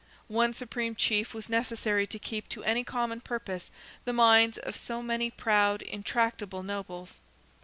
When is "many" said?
5.03-5.29